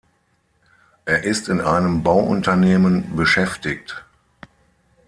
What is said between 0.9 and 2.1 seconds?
Er ist in einem